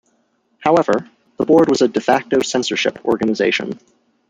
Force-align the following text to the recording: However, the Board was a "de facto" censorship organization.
However, 0.61 1.07
the 1.37 1.45
Board 1.45 1.69
was 1.69 1.83
a 1.83 1.87
"de 1.87 2.01
facto" 2.01 2.41
censorship 2.41 3.05
organization. 3.05 3.79